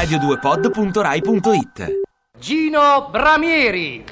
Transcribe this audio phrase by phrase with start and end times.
[0.00, 2.00] radio2pod.rai.it
[2.38, 4.02] Gino Bramieri.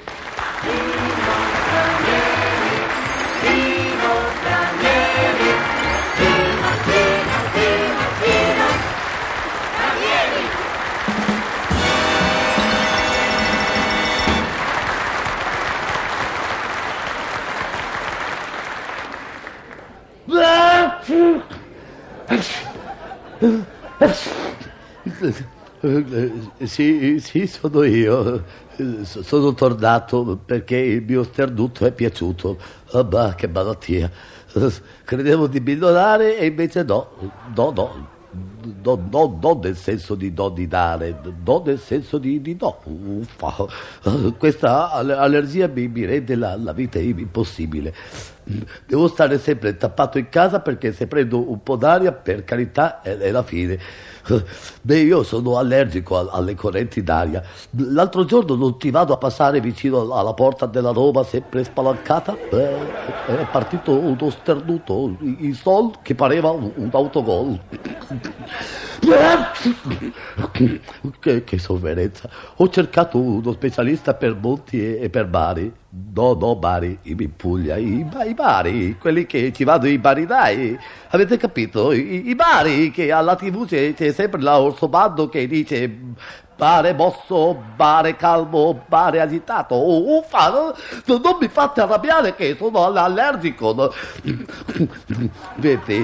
[25.21, 25.58] Eh,
[26.65, 28.43] Sì, sì, sono io.
[28.75, 32.57] Eh, so- Sono tornato perché il mio sternuto è piaciuto.
[32.91, 34.11] Ah, bah, che malattia.
[34.53, 34.71] Eh,
[35.05, 37.09] Credevo di migliorare e invece no.
[37.55, 38.17] No, no.
[38.83, 42.79] No, no, no nel senso di no di dare, no nel senso di, di no.
[42.83, 43.65] Uffa.
[44.03, 47.93] Eh, Questa alle- allergia mi, mi rende la, la vita impossibile.
[48.85, 53.15] Devo stare sempre tappato in casa perché se prendo un po' d'aria, per carità, è,
[53.17, 53.79] è la fine.
[54.81, 57.43] Beh, io sono allergico alle correnti d'aria.
[57.71, 62.37] L'altro giorno non ti vado a passare vicino alla porta della Roma, sempre spalancata?
[62.49, 67.59] Beh, è partito uno sternuto, il sol che pareva un autogol.
[71.19, 72.29] Che, che sofferenza.
[72.57, 75.71] Ho cercato uno specialista per monti e, e per mari.
[76.13, 80.77] No, no, Bari, in Puglia, i, i Bari, quelli che ci vanno i barinai,
[81.09, 81.91] avete capito?
[81.91, 85.97] I, i Bari, che alla tv c'è, c'è sempre l'orso bando che dice
[86.59, 90.73] bare mosso, bare calmo, bare agitato, oh, uffa, no?
[91.05, 93.93] non, non mi fate arrabbiare che sono all- allergico.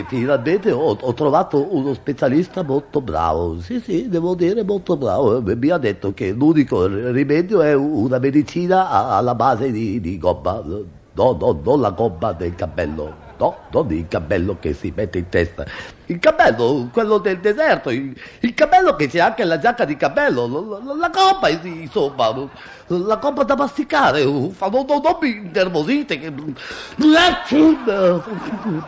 [0.07, 5.69] Finalmente ho, ho trovato uno specialista molto bravo, sì sì, devo dire molto bravo, mi
[5.69, 11.59] ha detto che l'unico rimedio è una medicina alla base di, di gomma, no, no,
[11.61, 13.24] non la gomma del cappello.
[13.37, 15.65] No, non il cappello che si mette in testa.
[16.05, 20.47] Il cappello, quello del deserto, il, il cappello che c'è anche la giacca di cappello,
[20.47, 22.47] la, la, la gomma, insomma,
[22.87, 24.23] la gomma da masticare.
[24.23, 26.33] Uffa, non, non, non mi innervosite.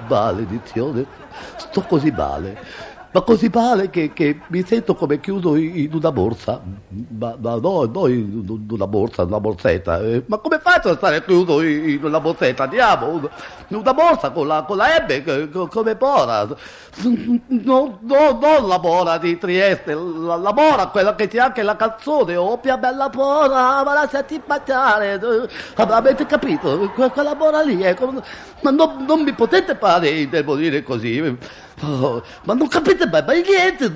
[0.08, 1.06] Maledizione,
[1.58, 2.96] sto così male.
[3.18, 6.62] Ma così male che, che mi sento come chiuso in una borsa.
[7.18, 10.00] Ma, ma no, no, in una borsa, una borsetta.
[10.02, 12.66] Eh, Ma come faccio a stare chiuso in una borsetta?
[12.66, 13.28] Andiamo,
[13.70, 16.46] una, borsa con la, con la M, come Bora.
[16.46, 21.76] No, no, non la Bora di Trieste, la, la Bora, quella che c'è anche la
[21.76, 22.36] canzone.
[22.36, 25.20] Oh, mia bella Bora, ma lasciati baciare.
[25.20, 26.92] Eh, Avete capito?
[26.94, 28.22] Que- Quella Bora lì è come...
[28.62, 31.36] Ma non, non mi potete fare indebolire così.
[31.80, 33.92] Oh, ma non capite mai, mai niente.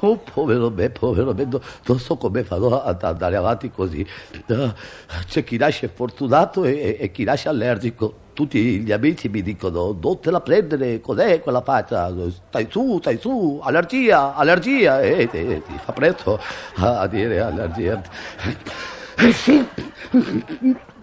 [0.00, 4.06] Oh, povero me, povero me, no- non so come farò ad andare avanti così.
[4.48, 4.74] Ah,
[5.26, 8.26] C'è chi nasce fortunato e, e- e chi nasce allergico.
[8.34, 12.12] Tutti gli amici mi dicono, non te la prendere, cos'è quella faccia?
[12.48, 15.00] Stai su, stai su, allergia, allergia.
[15.00, 16.38] E ti fa presto
[16.76, 18.00] a, a dire allergia.
[19.16, 19.66] Eh, sì.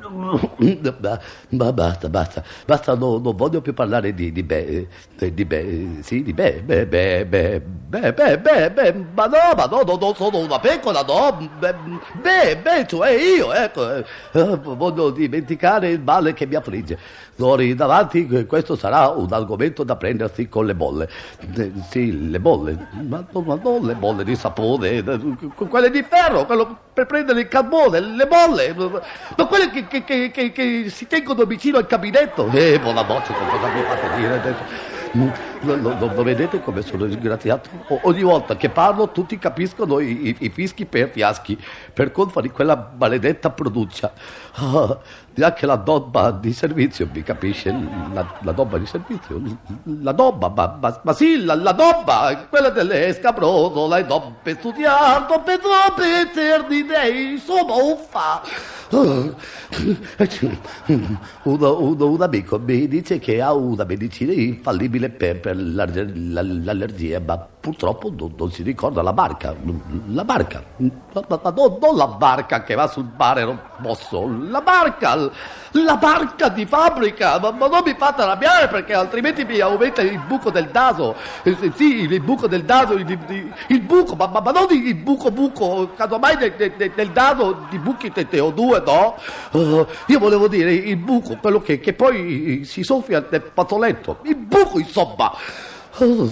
[0.10, 6.00] Ma, basta, basta, basta, no, non voglio più parlare di, di me, eh, di me,
[6.02, 9.98] sì, di me, beh, beh, beh, beh, beh, beh, beh, ma no, ma no, no,
[10.00, 16.34] non sono una pecora, no, beh, beh, cioè io, ecco, eh, voglio dimenticare il male
[16.34, 16.98] che mi affligge.
[17.38, 21.10] D'ora in avanti eh, questo sarà un argomento da prendersi con le bolle.
[21.90, 25.04] Sì, le bolle, ma, no- ma non le bolle di sapone,
[25.70, 30.52] quelle di ferro, quello per prendere il carbone, le bolle, ma quelle che, che- che-
[30.52, 30.52] che-
[30.84, 32.50] che si tengono vicino al cabinetto.
[32.52, 34.94] Eh, buona che cosa mi fate dire adesso?
[35.18, 35.30] Mm,
[35.62, 37.70] Lo, lo- lo- vedete come sono disgraziato?
[37.88, 41.58] O- ogni volta che parlo tutti capiscono i, i- i fischi per fiaschi,
[41.92, 44.12] per colpa di quella maledetta pronuncia.
[44.58, 44.98] Ah,
[45.36, 47.74] neanche la dobba di servizio mi capisce,
[48.14, 49.42] la, la dobba di servizio,
[50.02, 55.60] la dobba, ma, ma- ma sì, la, la dobba, quella dell'escabroso, la dobbe studiato per
[56.00, 58.42] eternità, insomma, uffa.
[58.85, 58.85] Uno,
[61.44, 68.14] uno- un amico mi dice che ha una medicina infallibile per, per l'allergia, ma purtroppo
[68.16, 69.56] non, non si ricorda la marca.
[70.08, 75.16] La marca, ma, ma- non, non la barca che va sul mare mosso, la marca,
[75.72, 77.40] la marca di fabbrica.
[77.40, 81.16] Ma, ma non mi fate arrabbiare perché altrimenti mi aumenta il buco del naso.
[81.44, 85.32] Eh, Sì, il buco del naso, il, il- il buco, ma, ma- non il buco
[85.32, 89.16] buco, casomai nel, nel, nel naso di buchi te, te ho due, no?
[89.52, 94.20] Eh, io volevo dire il buco, quello che, che poi si soffia nel fazzoletto.
[94.24, 95.32] Il buco, insomma.
[96.00, 96.30] Oh,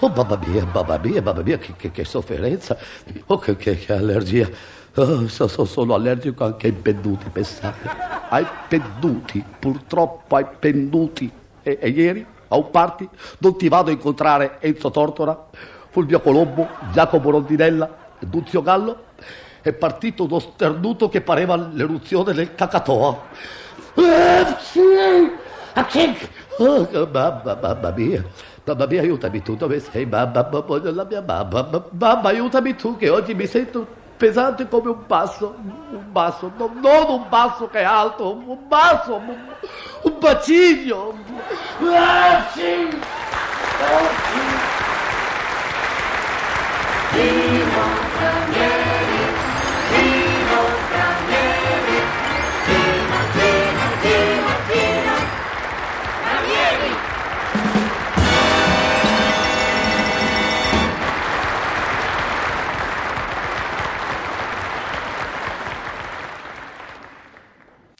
[0.00, 2.76] oh, mamma mia, mamma mia, mamma mia, che, che- che sofferenza.
[3.26, 4.48] Oh, che, che- allergia.
[4.96, 7.88] Oh, so- so- sono allergico anche ai penduti, pensate.
[8.28, 11.30] Ai penduti, purtroppo ai penduti.
[11.62, 13.08] E, e ieri, a un party,
[13.38, 15.46] non ti vado a incontrare Enzo Tortora?
[15.90, 19.04] Fulvio Colombo, Giacomo Rondinella Duzio Gallo,
[19.64, 23.18] è partito uno sternuto che pareva l'eruzione del Cacatoa.
[23.94, 24.46] Eh,
[26.58, 28.22] oh, mamma, mamma mia,
[28.62, 30.04] mamma mia, aiutami tu, dove sei?
[30.04, 33.86] Mamma, voglio la mia mamma, mamma, mamma, aiutami tu, che oggi mi sento
[34.18, 39.14] pesante come un basso, un basso, no- non un basso che è alto, un basso,
[39.14, 39.34] un,
[40.02, 41.14] un bacino.
[41.90, 42.88] Ah, sì!
[43.80, 44.08] Ah,
[47.12, 47.63] sì!